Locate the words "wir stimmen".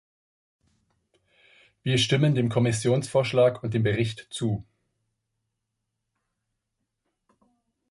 1.83-2.33